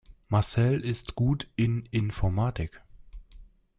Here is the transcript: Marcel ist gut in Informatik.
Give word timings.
Marcel 0.29 0.83
ist 0.83 1.13
gut 1.13 1.47
in 1.55 1.85
Informatik. 1.91 2.81